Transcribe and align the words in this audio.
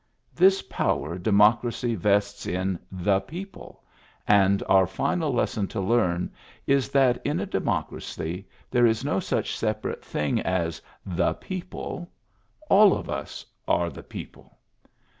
This 0.33 0.63
power 0.63 1.19
Democracy 1.19 1.93
vests 1.93 2.47
in 2.47 2.79
"the 2.91 3.19
people," 3.19 3.83
and 4.27 4.63
our 4.67 4.87
final 4.87 5.31
lesson 5.31 5.67
to 5.67 5.79
learn 5.79 6.31
is 6.65 6.89
that 6.89 7.23
in 7.23 7.39
a 7.39 7.45
Democracy 7.45 8.47
there 8.71 8.87
is 8.87 9.05
no 9.05 9.19
such 9.19 9.55
separate 9.55 10.03
thing 10.03 10.39
as 10.41 10.81
"the 11.05 11.33
people"; 11.35 12.09
all 12.67 12.97
of 12.97 13.11
us 13.11 13.45
are 13.67 13.91
the 13.91 14.01
people. 14.01 14.57